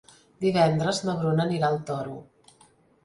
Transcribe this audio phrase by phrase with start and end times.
[0.45, 2.17] Divendres na Bruna anirà al Toro.